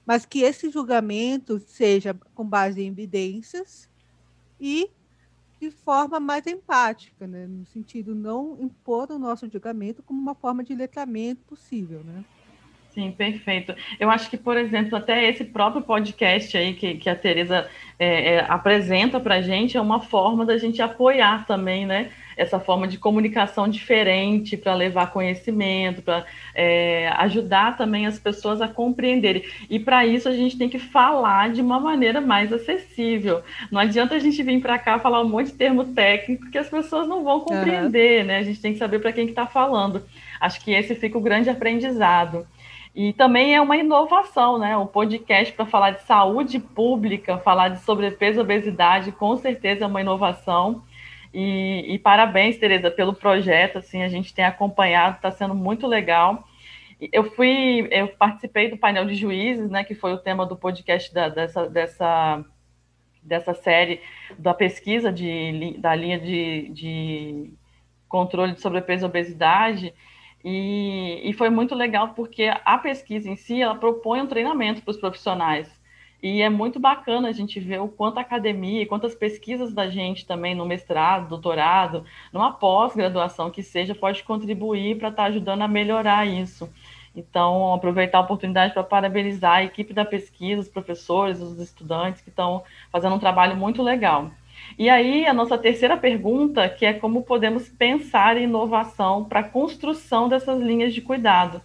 mas 0.03 0.25
que 0.25 0.39
esse 0.39 0.71
julgamento 0.71 1.59
seja 1.59 2.15
com 2.33 2.45
base 2.45 2.81
em 2.81 2.87
evidências 2.87 3.87
e 4.59 4.89
de 5.59 5.71
forma 5.71 6.19
mais 6.19 6.45
empática, 6.45 7.25
né? 7.27 7.47
no 7.47 7.65
sentido 7.65 8.13
não 8.13 8.57
impor 8.59 9.11
o 9.11 9.19
nosso 9.19 9.49
julgamento 9.49 10.03
como 10.03 10.19
uma 10.19 10.35
forma 10.35 10.63
de 10.63 10.75
letramento 10.75 11.43
possível, 11.45 12.03
né? 12.03 12.23
Sim, 12.97 13.11
perfeito. 13.11 13.75
Eu 13.99 14.09
acho 14.09 14.27
que, 14.27 14.35
por 14.35 14.57
exemplo, 14.57 14.97
até 14.97 15.29
esse 15.29 15.45
próprio 15.45 15.83
podcast 15.83 16.57
aí 16.57 16.73
que, 16.73 16.95
que 16.95 17.07
a 17.07 17.15
Tereza 17.15 17.69
é, 17.99 18.33
é, 18.33 18.45
apresenta 18.49 19.19
para 19.19 19.35
a 19.35 19.41
gente 19.41 19.77
é 19.77 19.81
uma 19.81 19.99
forma 19.99 20.43
da 20.43 20.57
gente 20.57 20.81
apoiar 20.81 21.45
também, 21.45 21.85
né? 21.85 22.09
Essa 22.35 22.59
forma 22.59 22.87
de 22.87 22.97
comunicação 22.97 23.67
diferente 23.67 24.57
para 24.57 24.73
levar 24.73 25.11
conhecimento, 25.11 26.01
para 26.01 26.25
é, 26.55 27.09
ajudar 27.17 27.77
também 27.77 28.07
as 28.07 28.17
pessoas 28.17 28.61
a 28.61 28.67
compreenderem. 28.67 29.43
E 29.69 29.77
para 29.77 30.03
isso 30.03 30.27
a 30.27 30.33
gente 30.33 30.57
tem 30.57 30.67
que 30.67 30.79
falar 30.79 31.51
de 31.51 31.61
uma 31.61 31.79
maneira 31.79 32.19
mais 32.19 32.51
acessível. 32.51 33.43
Não 33.71 33.79
adianta 33.79 34.15
a 34.15 34.19
gente 34.19 34.41
vir 34.41 34.59
para 34.59 34.79
cá 34.79 34.97
falar 34.97 35.21
um 35.21 35.29
monte 35.29 35.51
de 35.51 35.53
termo 35.53 35.85
técnico 35.85 36.49
que 36.49 36.57
as 36.57 36.67
pessoas 36.67 37.07
não 37.07 37.23
vão 37.23 37.41
compreender, 37.41 38.21
uhum. 38.21 38.27
né? 38.27 38.37
A 38.39 38.43
gente 38.43 38.59
tem 38.59 38.73
que 38.73 38.79
saber 38.79 38.97
para 38.97 39.13
quem 39.13 39.27
está 39.27 39.45
falando. 39.45 40.01
Acho 40.39 40.59
que 40.63 40.71
esse 40.71 40.95
fica 40.95 41.15
o 41.15 41.21
grande 41.21 41.47
aprendizado. 41.47 42.47
E 42.97 43.13
também 43.13 43.53
é 43.53 43.61
uma 43.61 43.77
inovação, 43.77 44.57
né? 44.57 44.75
O 44.75 44.87
podcast 44.87 45.53
para 45.53 45.67
falar 45.67 45.91
de 45.91 46.01
saúde 46.01 46.57
pública, 46.57 47.37
falar 47.37 47.69
de 47.69 47.79
sobrepeso 47.81 48.39
e 48.39 48.41
obesidade, 48.41 49.11
com 49.11 49.37
certeza 49.37 49.83
é 49.83 49.87
uma 49.87 50.01
inovação. 50.01 50.83
E, 51.31 51.93
e 51.93 51.99
parabéns, 51.99 52.57
Tereza, 52.57 52.89
pelo 52.89 53.13
projeto. 53.13 53.77
Assim, 53.77 54.01
a 54.01 54.07
gente 54.07 54.33
tem 54.33 54.43
acompanhado, 54.43 55.17
está 55.17 55.29
sendo 55.29 55.53
muito 55.53 55.85
legal. 55.85 56.43
Eu 57.13 57.29
fui, 57.35 57.87
eu 57.91 58.07
participei 58.07 58.67
do 58.67 58.77
painel 58.79 59.05
de 59.05 59.13
juízes, 59.13 59.69
né? 59.69 59.83
Que 59.83 59.93
foi 59.93 60.13
o 60.13 60.17
tema 60.17 60.43
do 60.43 60.57
podcast 60.57 61.13
da, 61.13 61.29
dessa, 61.29 61.69
dessa, 61.69 62.45
dessa 63.21 63.53
série 63.53 64.01
da 64.39 64.55
pesquisa 64.55 65.13
de, 65.13 65.77
da 65.77 65.93
linha 65.93 66.19
de, 66.19 66.69
de 66.69 67.53
controle 68.09 68.53
de 68.53 68.61
sobrepeso 68.61 69.05
e 69.05 69.07
obesidade. 69.07 69.93
E, 70.43 71.21
e 71.23 71.33
foi 71.33 71.49
muito 71.49 71.75
legal 71.75 72.09
porque 72.09 72.51
a 72.63 72.77
pesquisa 72.77 73.29
em 73.29 73.35
si, 73.35 73.61
ela 73.61 73.75
propõe 73.75 74.21
um 74.21 74.27
treinamento 74.27 74.81
para 74.81 74.91
os 74.91 74.97
profissionais. 74.97 75.69
E 76.21 76.41
é 76.41 76.49
muito 76.49 76.79
bacana 76.79 77.29
a 77.29 77.31
gente 77.31 77.59
ver 77.59 77.79
o 77.79 77.87
quanto 77.87 78.17
a 78.17 78.21
academia, 78.21 78.87
quantas 78.87 79.13
pesquisas 79.13 79.73
da 79.73 79.87
gente 79.87 80.25
também 80.25 80.55
no 80.55 80.65
mestrado, 80.65 81.29
doutorado, 81.29 82.03
numa 82.33 82.51
pós-graduação 82.51 83.51
que 83.51 83.61
seja, 83.61 83.93
pode 83.93 84.23
contribuir 84.23 84.97
para 84.97 85.09
estar 85.09 85.23
tá 85.23 85.29
ajudando 85.29 85.61
a 85.61 85.67
melhorar 85.67 86.25
isso. 86.25 86.69
Então, 87.15 87.73
aproveitar 87.73 88.19
a 88.19 88.21
oportunidade 88.21 88.73
para 88.73 88.83
parabenizar 88.83 89.57
a 89.57 89.63
equipe 89.63 89.93
da 89.93 90.05
pesquisa, 90.05 90.61
os 90.61 90.67
professores, 90.67 91.39
os 91.39 91.59
estudantes 91.59 92.21
que 92.21 92.29
estão 92.29 92.63
fazendo 92.91 93.15
um 93.15 93.19
trabalho 93.19 93.55
muito 93.55 93.81
legal. 93.81 94.31
E 94.77 94.89
aí, 94.89 95.25
a 95.25 95.33
nossa 95.33 95.57
terceira 95.57 95.97
pergunta, 95.97 96.69
que 96.69 96.85
é 96.85 96.93
como 96.93 97.23
podemos 97.23 97.67
pensar 97.67 98.37
em 98.37 98.43
inovação 98.43 99.25
para 99.25 99.39
a 99.39 99.43
construção 99.43 100.29
dessas 100.29 100.59
linhas 100.59 100.93
de 100.93 101.01
cuidado. 101.01 101.61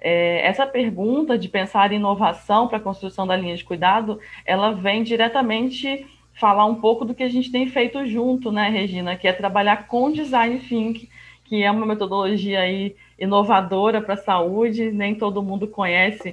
É, 0.00 0.46
essa 0.46 0.66
pergunta 0.66 1.36
de 1.36 1.48
pensar 1.48 1.92
em 1.92 1.96
inovação 1.96 2.68
para 2.68 2.78
a 2.78 2.80
construção 2.80 3.26
da 3.26 3.36
linha 3.36 3.56
de 3.56 3.64
cuidado, 3.64 4.20
ela 4.44 4.72
vem 4.72 5.02
diretamente 5.02 6.06
falar 6.34 6.66
um 6.66 6.76
pouco 6.76 7.04
do 7.04 7.14
que 7.14 7.22
a 7.22 7.28
gente 7.28 7.50
tem 7.50 7.66
feito 7.66 8.06
junto, 8.06 8.52
né, 8.52 8.68
Regina, 8.68 9.16
que 9.16 9.26
é 9.26 9.32
trabalhar 9.32 9.88
com 9.88 10.12
design 10.12 10.60
thinking, 10.60 11.08
que 11.44 11.62
é 11.62 11.70
uma 11.70 11.86
metodologia 11.86 12.60
aí 12.60 12.94
inovadora 13.18 14.00
para 14.00 14.14
a 14.14 14.18
saúde, 14.18 14.92
nem 14.92 15.14
todo 15.14 15.42
mundo 15.42 15.66
conhece. 15.66 16.32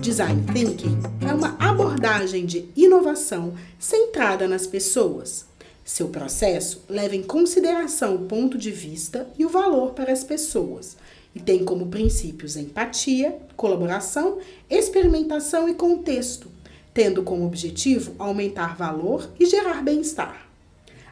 Design 0.00 0.46
Thinking 0.50 0.98
é 1.28 1.34
uma 1.34 1.56
abordagem 1.58 2.46
de 2.46 2.70
inovação 2.74 3.52
centrada 3.78 4.48
nas 4.48 4.66
pessoas. 4.66 5.44
Seu 5.84 6.08
processo 6.08 6.82
leva 6.88 7.14
em 7.14 7.22
consideração 7.22 8.14
o 8.14 8.24
ponto 8.26 8.56
de 8.56 8.70
vista 8.70 9.30
e 9.38 9.44
o 9.44 9.50
valor 9.50 9.90
para 9.90 10.10
as 10.10 10.24
pessoas 10.24 10.96
e 11.34 11.38
tem 11.38 11.66
como 11.66 11.88
princípios 11.88 12.56
empatia, 12.56 13.38
colaboração, 13.56 14.38
experimentação 14.70 15.68
e 15.68 15.74
contexto, 15.74 16.50
tendo 16.94 17.22
como 17.22 17.44
objetivo 17.44 18.14
aumentar 18.18 18.76
valor 18.76 19.28
e 19.38 19.44
gerar 19.44 19.82
bem-estar. 19.82 20.48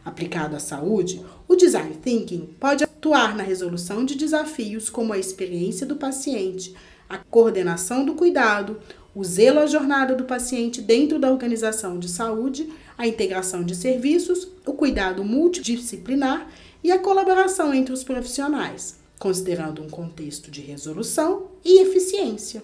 Aplicado 0.02 0.56
à 0.56 0.58
saúde, 0.58 1.22
o 1.46 1.54
design 1.54 1.94
thinking 2.02 2.48
pode 2.58 2.84
atuar 2.84 3.36
na 3.36 3.42
resolução 3.42 4.02
de 4.06 4.14
desafios 4.14 4.88
como 4.88 5.12
a 5.12 5.18
experiência 5.18 5.86
do 5.86 5.96
paciente, 5.96 6.74
a 7.08 7.18
coordenação 7.18 8.04
do 8.04 8.14
cuidado, 8.14 8.80
o 9.14 9.24
zelo 9.24 9.60
à 9.60 9.66
jornada 9.66 10.14
do 10.14 10.24
paciente 10.24 10.80
dentro 10.80 11.18
da 11.18 11.30
organização 11.30 11.98
de 11.98 12.08
saúde, 12.08 12.72
a 12.96 13.06
integração 13.06 13.62
de 13.62 13.74
serviços, 13.74 14.48
o 14.66 14.72
cuidado 14.72 15.24
multidisciplinar 15.24 16.46
e 16.82 16.92
a 16.92 16.98
colaboração 16.98 17.72
entre 17.72 17.92
os 17.92 18.04
profissionais, 18.04 19.00
considerando 19.18 19.82
um 19.82 19.88
contexto 19.88 20.50
de 20.50 20.60
resolução 20.60 21.48
e 21.64 21.80
eficiência. 21.80 22.62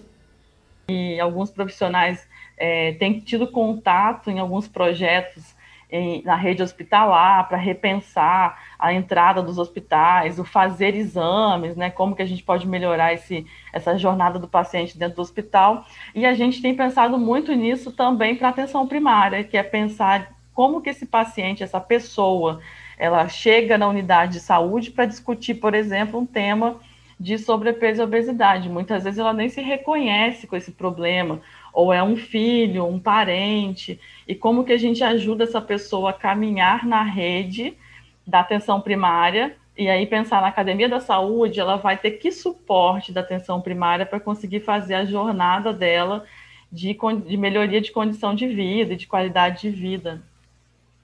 E 0.87 1.19
alguns 1.19 1.49
profissionais 1.49 2.25
é, 2.57 2.93
têm 2.93 3.19
tido 3.19 3.47
contato 3.47 4.29
em 4.29 4.39
alguns 4.39 4.67
projetos 4.67 5.54
em, 5.91 6.21
na 6.23 6.35
rede 6.35 6.63
hospitalar 6.63 7.47
para 7.47 7.57
repensar 7.57 8.61
a 8.77 8.93
entrada 8.93 9.41
dos 9.41 9.57
hospitais, 9.57 10.39
o 10.39 10.43
fazer 10.43 10.95
exames, 10.95 11.75
né, 11.75 11.89
como 11.89 12.15
que 12.15 12.21
a 12.21 12.25
gente 12.25 12.43
pode 12.43 12.67
melhorar 12.67 13.13
esse, 13.13 13.45
essa 13.71 13.97
jornada 13.97 14.39
do 14.39 14.47
paciente 14.47 14.97
dentro 14.97 15.17
do 15.17 15.21
hospital. 15.21 15.85
E 16.13 16.25
a 16.25 16.33
gente 16.33 16.61
tem 16.61 16.75
pensado 16.75 17.17
muito 17.17 17.53
nisso 17.53 17.91
também 17.91 18.35
para 18.35 18.49
atenção 18.49 18.87
primária, 18.87 19.43
que 19.43 19.57
é 19.57 19.63
pensar 19.63 20.33
como 20.53 20.81
que 20.81 20.89
esse 20.89 21.05
paciente, 21.05 21.63
essa 21.63 21.79
pessoa, 21.79 22.61
ela 22.97 23.27
chega 23.27 23.77
na 23.77 23.87
unidade 23.87 24.33
de 24.33 24.39
saúde 24.39 24.91
para 24.91 25.05
discutir, 25.05 25.55
por 25.55 25.73
exemplo, 25.73 26.19
um 26.19 26.25
tema 26.25 26.79
de 27.19 27.37
sobrepeso 27.37 28.01
e 28.01 28.03
obesidade. 28.03 28.69
Muitas 28.69 29.03
vezes 29.03 29.19
ela 29.19 29.33
nem 29.33 29.49
se 29.49 29.61
reconhece 29.61 30.47
com 30.47 30.55
esse 30.55 30.71
problema, 30.71 31.41
ou 31.75 31.91
é 31.91 32.01
um 32.01 32.15
filho, 32.15 32.87
um 32.87 32.97
parente, 32.97 33.99
e 34.25 34.33
como 34.33 34.63
que 34.63 34.71
a 34.71 34.77
gente 34.77 35.03
ajuda 35.03 35.43
essa 35.43 35.59
pessoa 35.59 36.11
a 36.11 36.13
caminhar 36.13 36.85
na 36.85 37.03
rede 37.03 37.77
da 38.25 38.39
atenção 38.39 38.79
primária, 38.79 39.57
e 39.77 39.89
aí 39.89 40.07
pensar 40.07 40.41
na 40.41 40.47
academia 40.47 40.87
da 40.87 41.01
saúde, 41.01 41.59
ela 41.59 41.75
vai 41.75 41.97
ter 41.97 42.11
que 42.11 42.31
suporte 42.31 43.11
da 43.11 43.19
atenção 43.19 43.59
primária 43.59 44.05
para 44.05 44.21
conseguir 44.21 44.61
fazer 44.61 44.95
a 44.95 45.05
jornada 45.05 45.73
dela 45.73 46.25
de, 46.71 46.97
de 47.27 47.35
melhoria 47.37 47.81
de 47.81 47.91
condição 47.91 48.33
de 48.33 48.47
vida 48.47 48.93
e 48.93 48.97
de 48.97 49.05
qualidade 49.05 49.61
de 49.63 49.69
vida. 49.69 50.23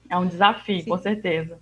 É 0.08 0.16
um 0.16 0.26
desafio, 0.26 0.80
Sim. 0.80 0.88
com 0.88 0.96
certeza. 0.96 1.60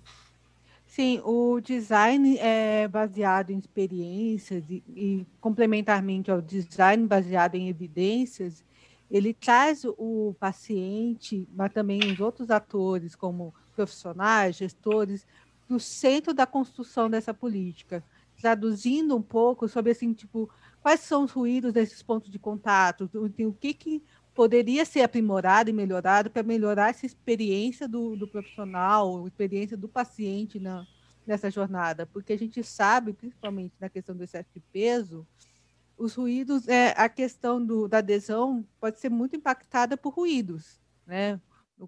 Sim, 0.85 1.21
o 1.23 1.59
design 1.61 2.37
é 2.37 2.87
baseado 2.87 3.51
em 3.51 3.57
experiências 3.57 4.69
e, 4.69 4.83
e, 4.89 5.25
complementarmente 5.39 6.31
ao 6.31 6.41
design 6.41 7.07
baseado 7.07 7.55
em 7.55 7.69
evidências, 7.69 8.63
ele 9.11 9.33
traz 9.33 9.83
o 9.83 10.33
paciente, 10.39 11.45
mas 11.53 11.73
também 11.73 11.99
os 12.11 12.21
outros 12.21 12.49
atores, 12.49 13.13
como 13.13 13.53
profissionais, 13.75 14.55
gestores, 14.55 15.27
no 15.67 15.81
centro 15.81 16.33
da 16.33 16.45
construção 16.45 17.09
dessa 17.09 17.33
política, 17.33 18.01
traduzindo 18.39 19.15
um 19.15 19.21
pouco 19.21 19.67
sobre 19.67 19.91
assim, 19.91 20.13
tipo, 20.13 20.49
quais 20.81 21.01
são 21.01 21.25
os 21.25 21.31
ruídos 21.31 21.73
desses 21.73 22.01
pontos 22.01 22.31
de 22.31 22.39
contato, 22.39 23.09
o 23.13 23.53
que, 23.53 23.73
que 23.73 24.01
poderia 24.33 24.85
ser 24.85 25.01
aprimorado 25.01 25.69
e 25.69 25.73
melhorado 25.73 26.29
para 26.29 26.41
melhorar 26.41 26.89
essa 26.89 27.05
experiência 27.05 27.89
do, 27.89 28.15
do 28.15 28.27
profissional, 28.27 29.27
experiência 29.27 29.75
do 29.75 29.89
paciente 29.89 30.57
na, 30.57 30.87
nessa 31.27 31.51
jornada, 31.51 32.05
porque 32.05 32.31
a 32.31 32.37
gente 32.37 32.63
sabe, 32.63 33.11
principalmente 33.11 33.73
na 33.79 33.89
questão 33.89 34.15
do 34.15 34.23
excesso 34.23 34.49
de 34.53 34.61
peso, 34.71 35.27
os 36.01 36.15
ruídos, 36.15 36.67
é, 36.67 36.93
a 36.97 37.07
questão 37.07 37.63
do, 37.63 37.87
da 37.87 37.99
adesão 37.99 38.67
pode 38.79 38.99
ser 38.99 39.09
muito 39.09 39.35
impactada 39.35 39.95
por 39.95 40.13
ruídos, 40.13 40.81
né? 41.05 41.39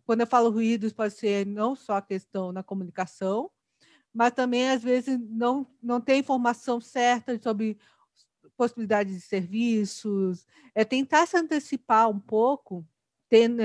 Quando 0.05 0.21
eu 0.21 0.27
falo 0.27 0.49
ruídos, 0.49 0.93
pode 0.93 1.13
ser 1.13 1.45
não 1.45 1.75
só 1.75 1.97
a 1.97 2.01
questão 2.01 2.51
na 2.51 2.63
comunicação, 2.63 3.49
mas 4.13 4.31
também, 4.33 4.69
às 4.69 4.83
vezes, 4.83 5.19
não, 5.19 5.67
não 5.81 5.99
tem 5.99 6.19
informação 6.19 6.79
certa 6.79 7.39
sobre 7.41 7.77
possibilidades 8.55 9.15
de 9.15 9.21
serviços, 9.21 10.45
é 10.75 10.85
tentar 10.85 11.25
se 11.25 11.35
antecipar 11.35 12.09
um 12.09 12.19
pouco, 12.19 12.85
tendo, 13.27 13.61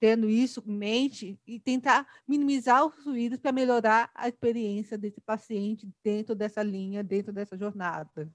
tendo 0.00 0.28
isso 0.28 0.62
em 0.66 0.74
mente 0.74 1.38
e 1.46 1.60
tentar 1.60 2.06
minimizar 2.26 2.86
os 2.86 3.04
ruídos 3.04 3.38
para 3.38 3.52
melhorar 3.52 4.10
a 4.14 4.28
experiência 4.28 4.96
desse 4.96 5.20
paciente 5.20 5.86
dentro 6.02 6.34
dessa 6.34 6.62
linha, 6.62 7.02
dentro 7.04 7.32
dessa 7.32 7.56
jornada. 7.58 8.30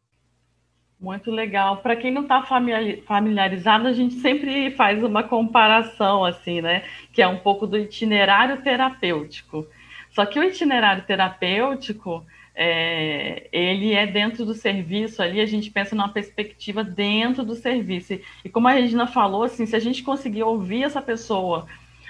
Muito 1.00 1.32
legal. 1.32 1.78
Para 1.78 1.96
quem 1.96 2.12
não 2.12 2.24
está 2.24 2.44
familiarizado, 2.44 3.88
a 3.88 3.94
gente 3.94 4.16
sempre 4.16 4.70
faz 4.72 5.02
uma 5.02 5.24
comparação, 5.24 6.26
assim, 6.26 6.62
né? 6.62 6.84
Que 7.14 7.22
é 7.22 7.28
um 7.28 7.38
pouco 7.38 7.66
do 7.66 7.78
itinerário 7.78 8.62
terapêutico. 8.62 9.66
Só 10.12 10.26
que 10.26 10.38
o 10.38 10.44
itinerário 10.44 11.04
terapêutico, 11.04 12.26
é, 12.54 13.48
ele 13.54 13.94
é 13.94 14.06
dentro 14.06 14.46
do 14.46 14.54
serviço 14.54 15.22
ali, 15.22 15.40
a 15.40 15.46
gente 15.46 15.72
pensa 15.72 15.96
numa 15.96 16.10
perspectiva 16.10 16.84
dentro 16.84 17.46
do 17.46 17.56
serviço. 17.56 18.20
E 18.44 18.50
como 18.50 18.68
a 18.68 18.72
Regina 18.72 19.08
falou, 19.08 19.44
assim, 19.44 19.66
se 19.66 19.78
a 19.78 19.80
gente 19.80 20.04
conseguir 20.04 20.44
ouvir 20.44 20.84
essa 20.84 21.02
pessoa 21.02 21.66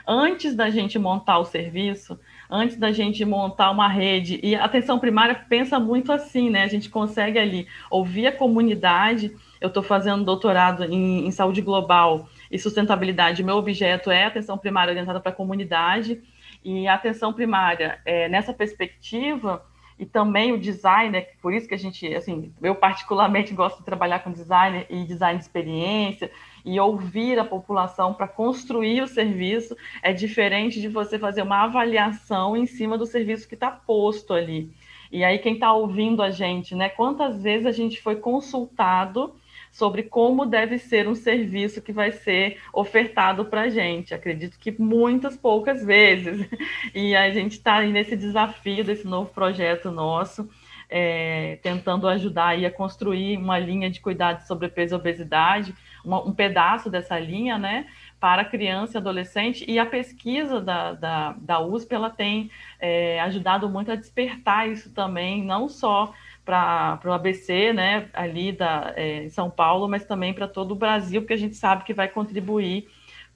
antes 0.07 0.55
da 0.55 0.71
gente 0.71 0.97
montar 0.97 1.37
o 1.37 1.45
serviço, 1.45 2.19
antes 2.49 2.77
da 2.77 2.91
gente 2.91 3.23
montar 3.23 3.69
uma 3.69 3.87
rede, 3.87 4.39
e 4.41 4.55
a 4.55 4.65
atenção 4.65 4.97
primária 4.97 5.35
pensa 5.47 5.79
muito 5.79 6.11
assim, 6.11 6.49
né? 6.49 6.63
A 6.63 6.67
gente 6.67 6.89
consegue 6.89 7.37
ali 7.37 7.67
ouvir 7.91 8.27
a 8.27 8.31
comunidade. 8.31 9.31
Eu 9.61 9.67
estou 9.67 9.83
fazendo 9.83 10.23
doutorado 10.25 10.83
em, 10.83 11.27
em 11.27 11.31
saúde 11.31 11.61
global 11.61 12.27
e 12.49 12.57
sustentabilidade. 12.57 13.43
Meu 13.43 13.57
objeto 13.57 14.09
é 14.09 14.25
atenção 14.25 14.57
primária 14.57 14.91
orientada 14.91 15.19
para 15.19 15.31
a 15.31 15.35
comunidade. 15.35 16.21
E 16.63 16.87
a 16.87 16.95
atenção 16.95 17.31
primária, 17.31 17.99
é, 18.03 18.27
nessa 18.27 18.53
perspectiva, 18.53 19.63
e 19.99 20.05
também 20.05 20.53
o 20.53 20.57
design, 20.57 21.11
né, 21.11 21.21
por 21.41 21.53
isso 21.53 21.67
que 21.67 21.75
a 21.75 21.77
gente, 21.77 22.07
assim, 22.15 22.53
eu 22.61 22.73
particularmente 22.73 23.53
gosto 23.53 23.79
de 23.79 23.85
trabalhar 23.85 24.19
com 24.19 24.31
design 24.31 24.85
e 24.89 25.03
design 25.03 25.37
de 25.37 25.43
experiência 25.43 26.31
e 26.63 26.79
ouvir 26.79 27.37
a 27.37 27.43
população 27.43 28.13
para 28.13 28.25
construir 28.25 29.01
o 29.01 29.07
serviço 29.07 29.75
é 30.01 30.13
diferente 30.13 30.79
de 30.79 30.87
você 30.87 31.19
fazer 31.19 31.41
uma 31.41 31.65
avaliação 31.65 32.55
em 32.55 32.65
cima 32.65 32.97
do 32.97 33.05
serviço 33.05 33.47
que 33.47 33.55
está 33.55 33.69
posto 33.69 34.33
ali. 34.33 34.71
E 35.11 35.23
aí 35.23 35.37
quem 35.39 35.55
está 35.55 35.73
ouvindo 35.73 36.23
a 36.23 36.29
gente, 36.29 36.75
né? 36.75 36.87
Quantas 36.87 37.43
vezes 37.43 37.65
a 37.65 37.71
gente 37.71 38.01
foi 38.01 38.15
consultado 38.15 39.35
sobre 39.71 40.03
como 40.03 40.45
deve 40.45 40.77
ser 40.77 41.07
um 41.07 41.15
serviço 41.15 41.81
que 41.81 41.91
vai 41.91 42.11
ser 42.11 42.59
ofertado 42.73 43.45
para 43.45 43.61
a 43.61 43.69
gente. 43.69 44.13
Acredito 44.13 44.57
que 44.59 44.71
muitas 44.79 45.37
poucas 45.37 45.83
vezes. 45.83 46.47
E 46.93 47.15
a 47.15 47.29
gente 47.31 47.53
está 47.53 47.81
nesse 47.81 48.15
desafio 48.15 48.83
desse 48.83 49.05
novo 49.05 49.29
projeto 49.31 49.91
nosso, 49.91 50.49
é, 50.89 51.59
tentando 51.61 52.07
ajudar 52.07 52.47
aí 52.47 52.65
a 52.65 52.71
construir 52.71 53.37
uma 53.37 53.59
linha 53.59 53.89
de 53.89 53.99
cuidado 53.99 54.45
sobre 54.47 54.69
peso 54.69 54.95
e 54.95 54.97
obesidade, 54.97 55.73
uma, 56.03 56.23
um 56.23 56.33
pedaço 56.33 56.89
dessa 56.89 57.19
linha, 57.19 57.57
né? 57.57 57.85
para 58.19 58.43
criança 58.43 58.97
e 58.97 58.99
adolescente, 58.99 59.65
e 59.67 59.79
a 59.79 59.85
pesquisa 59.85 60.59
da, 60.59 60.91
da, 60.93 61.35
da 61.39 61.59
USP 61.61 61.95
ela 61.95 62.09
tem 62.09 62.51
é, 62.79 63.19
ajudado 63.21 63.69
muito 63.69 63.91
a 63.91 63.95
despertar 63.95 64.67
isso 64.67 64.91
também, 64.91 65.43
não 65.43 65.69
só 65.69 66.13
para 66.49 66.99
o 67.05 67.13
ABC, 67.13 67.71
né, 67.73 68.07
ali 68.11 68.51
da, 68.51 68.91
é, 68.95 69.25
em 69.25 69.29
São 69.29 69.51
Paulo, 69.51 69.87
mas 69.87 70.03
também 70.03 70.33
para 70.33 70.47
todo 70.47 70.71
o 70.71 70.75
Brasil, 70.75 71.21
porque 71.21 71.33
a 71.33 71.37
gente 71.37 71.55
sabe 71.55 71.83
que 71.83 71.93
vai 71.93 72.07
contribuir 72.07 72.87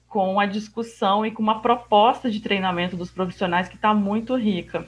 com 0.08 0.40
a 0.40 0.46
discussão 0.46 1.24
e 1.24 1.30
com 1.30 1.40
uma 1.40 1.62
proposta 1.62 2.28
de 2.28 2.40
treinamento 2.40 2.96
dos 2.96 3.12
profissionais 3.12 3.68
que 3.68 3.76
está 3.76 3.94
muito 3.94 4.34
rica. 4.34 4.84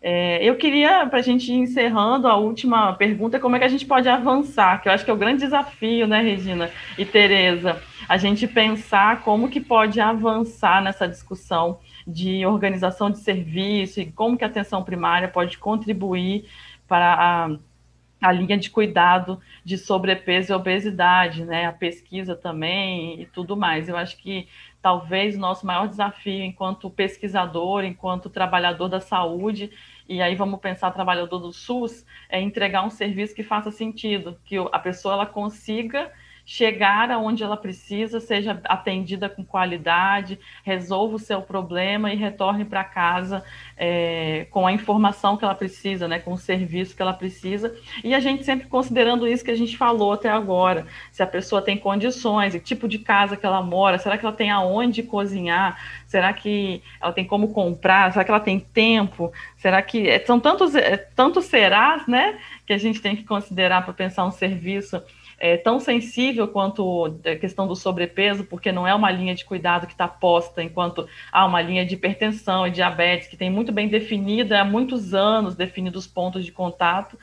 É, 0.00 0.44
eu 0.44 0.56
queria, 0.56 1.06
para 1.06 1.20
a 1.20 1.22
gente 1.22 1.50
ir 1.50 1.56
encerrando, 1.56 2.28
a 2.28 2.36
última 2.36 2.92
pergunta, 2.92 3.40
como 3.40 3.56
é 3.56 3.58
que 3.58 3.64
a 3.64 3.68
gente 3.68 3.86
pode 3.86 4.08
avançar, 4.08 4.82
que 4.82 4.88
eu 4.88 4.92
acho 4.92 5.04
que 5.04 5.10
é 5.10 5.14
o 5.14 5.16
grande 5.18 5.40
desafio, 5.40 6.06
né, 6.06 6.20
Regina 6.20 6.70
e 6.98 7.04
Tereza, 7.04 7.82
a 8.06 8.18
gente 8.18 8.46
pensar 8.46 9.22
como 9.22 9.48
que 9.48 9.60
pode 9.60 10.00
avançar 10.00 10.82
nessa 10.82 11.08
discussão 11.08 11.80
de 12.06 12.44
organização 12.44 13.10
de 13.10 13.18
serviço 13.18 14.00
e 14.00 14.12
como 14.12 14.36
que 14.36 14.44
a 14.44 14.48
atenção 14.48 14.84
primária 14.84 15.28
pode 15.28 15.58
contribuir 15.58 16.44
para 16.88 17.14
a, 17.14 18.28
a 18.28 18.32
linha 18.32 18.56
de 18.56 18.70
cuidado 18.70 19.40
de 19.64 19.78
sobrepeso 19.78 20.52
e 20.52 20.56
obesidade, 20.56 21.44
né? 21.44 21.66
A 21.66 21.72
pesquisa 21.72 22.34
também 22.34 23.20
e 23.20 23.26
tudo 23.26 23.56
mais. 23.56 23.88
Eu 23.88 23.96
acho 23.96 24.16
que 24.16 24.48
talvez 24.82 25.36
o 25.36 25.40
nosso 25.40 25.66
maior 25.66 25.86
desafio 25.86 26.42
enquanto 26.42 26.90
pesquisador, 26.90 27.84
enquanto 27.84 28.30
trabalhador 28.30 28.88
da 28.88 29.00
saúde, 29.00 29.70
e 30.08 30.22
aí 30.22 30.34
vamos 30.34 30.60
pensar 30.60 30.90
trabalhador 30.90 31.38
do 31.38 31.52
SUS, 31.52 32.06
é 32.28 32.40
entregar 32.40 32.84
um 32.84 32.90
serviço 32.90 33.34
que 33.34 33.42
faça 33.42 33.70
sentido, 33.70 34.40
que 34.44 34.56
a 34.56 34.78
pessoa 34.78 35.14
ela 35.14 35.26
consiga 35.26 36.10
chegar 36.50 37.10
aonde 37.10 37.44
ela 37.44 37.58
precisa, 37.58 38.20
seja 38.20 38.58
atendida 38.64 39.28
com 39.28 39.44
qualidade, 39.44 40.40
resolva 40.64 41.16
o 41.16 41.18
seu 41.18 41.42
problema 41.42 42.10
e 42.10 42.16
retorne 42.16 42.64
para 42.64 42.82
casa 42.82 43.44
é, 43.76 44.46
com 44.50 44.66
a 44.66 44.72
informação 44.72 45.36
que 45.36 45.44
ela 45.44 45.54
precisa, 45.54 46.08
né, 46.08 46.18
com 46.18 46.32
o 46.32 46.38
serviço 46.38 46.96
que 46.96 47.02
ela 47.02 47.12
precisa. 47.12 47.76
E 48.02 48.14
a 48.14 48.18
gente 48.18 48.44
sempre 48.44 48.66
considerando 48.66 49.28
isso 49.28 49.44
que 49.44 49.50
a 49.50 49.56
gente 49.56 49.76
falou 49.76 50.14
até 50.14 50.30
agora, 50.30 50.86
se 51.12 51.22
a 51.22 51.26
pessoa 51.26 51.60
tem 51.60 51.76
condições, 51.76 52.54
o 52.54 52.60
tipo 52.60 52.88
de 52.88 52.98
casa 52.98 53.36
que 53.36 53.44
ela 53.44 53.60
mora, 53.60 53.98
será 53.98 54.16
que 54.16 54.24
ela 54.24 54.34
tem 54.34 54.50
aonde 54.50 55.02
cozinhar, 55.02 55.78
será 56.08 56.32
que 56.32 56.82
ela 57.00 57.12
tem 57.12 57.24
como 57.24 57.52
comprar, 57.52 58.10
será 58.12 58.24
que 58.24 58.30
ela 58.30 58.40
tem 58.40 58.58
tempo, 58.58 59.30
será 59.58 59.80
que 59.82 60.08
é, 60.08 60.18
são 60.24 60.40
tantos, 60.40 60.74
é, 60.74 60.96
tantos 60.96 61.44
serás, 61.44 62.08
né, 62.08 62.40
que 62.66 62.72
a 62.72 62.78
gente 62.78 63.00
tem 63.00 63.14
que 63.14 63.24
considerar 63.24 63.84
para 63.84 63.92
pensar 63.92 64.24
um 64.24 64.30
serviço 64.30 65.00
é, 65.38 65.58
tão 65.58 65.78
sensível 65.78 66.48
quanto 66.48 67.20
a 67.24 67.36
questão 67.36 67.68
do 67.68 67.76
sobrepeso, 67.76 68.42
porque 68.44 68.72
não 68.72 68.86
é 68.86 68.94
uma 68.94 69.10
linha 69.10 69.34
de 69.34 69.44
cuidado 69.44 69.86
que 69.86 69.92
está 69.92 70.08
posta 70.08 70.62
enquanto 70.62 71.06
há 71.30 71.44
uma 71.44 71.60
linha 71.60 71.84
de 71.84 71.94
hipertensão 71.94 72.66
e 72.66 72.70
diabetes, 72.70 73.28
que 73.28 73.36
tem 73.36 73.50
muito 73.50 73.70
bem 73.70 73.86
definida 73.86 74.60
há 74.60 74.64
muitos 74.64 75.12
anos, 75.12 75.54
definidos 75.54 76.06
os 76.06 76.10
pontos 76.10 76.44
de 76.44 76.50
contato, 76.50 77.18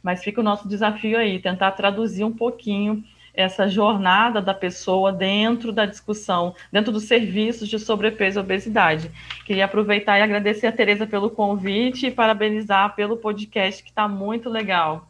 mas 0.00 0.22
fica 0.22 0.40
o 0.40 0.44
nosso 0.44 0.68
desafio 0.68 1.18
aí, 1.18 1.40
tentar 1.40 1.72
traduzir 1.72 2.22
um 2.22 2.32
pouquinho 2.32 3.04
essa 3.38 3.68
jornada 3.68 4.42
da 4.42 4.52
pessoa 4.52 5.12
dentro 5.12 5.72
da 5.72 5.86
discussão, 5.86 6.56
dentro 6.72 6.90
dos 6.90 7.04
serviços 7.04 7.68
de 7.68 7.78
sobrepeso 7.78 8.40
e 8.40 8.42
obesidade. 8.42 9.12
Queria 9.46 9.66
aproveitar 9.66 10.18
e 10.18 10.22
agradecer 10.22 10.66
a 10.66 10.72
Tereza 10.72 11.06
pelo 11.06 11.30
convite 11.30 12.08
e 12.08 12.10
parabenizar 12.10 12.96
pelo 12.96 13.16
podcast, 13.16 13.80
que 13.80 13.90
está 13.90 14.08
muito 14.08 14.50
legal. 14.50 15.08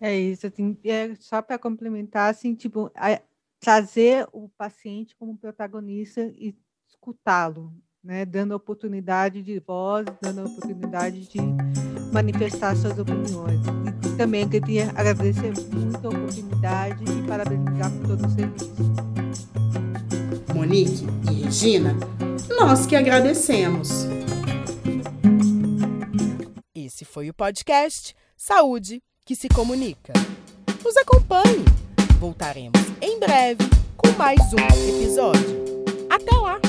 É 0.00 0.14
isso, 0.16 0.46
assim, 0.46 0.78
é 0.84 1.12
só 1.16 1.42
para 1.42 1.58
complementar, 1.58 2.30
assim, 2.30 2.54
tipo, 2.54 2.88
a, 2.94 3.20
trazer 3.58 4.24
o 4.32 4.48
paciente 4.50 5.16
como 5.16 5.36
protagonista 5.36 6.32
e 6.36 6.54
escutá-lo, 6.88 7.74
né, 8.02 8.24
dando 8.24 8.52
oportunidade 8.54 9.42
de 9.42 9.58
voz, 9.60 10.06
dando 10.22 10.44
oportunidade 10.44 11.28
de 11.28 11.38
manifestar 12.12 12.76
suas 12.76 12.98
opiniões. 12.98 13.60
E 14.06 14.16
também 14.16 14.48
queria 14.48 14.90
agradecer 14.90 15.52
muito 15.72 16.06
a 16.06 16.10
oportunidade 16.10 17.04
e 17.04 17.26
parabenizar 17.26 17.90
por 17.90 18.06
todo 18.08 18.26
o 18.26 18.30
serviço. 18.30 18.72
Monique 20.54 21.06
e 21.30 21.44
Regina, 21.44 21.94
nós 22.58 22.86
que 22.86 22.96
agradecemos. 22.96 24.06
Esse 26.74 27.04
foi 27.04 27.28
o 27.28 27.34
podcast 27.34 28.14
Saúde 28.36 29.02
que 29.24 29.36
se 29.36 29.48
comunica. 29.48 30.12
Nos 30.84 30.96
acompanhe. 30.96 31.64
Voltaremos 32.18 32.80
em 33.00 33.20
breve 33.20 33.64
com 33.96 34.08
mais 34.16 34.40
um 34.52 34.98
episódio. 34.98 35.84
Até 36.08 36.34
lá! 36.36 36.67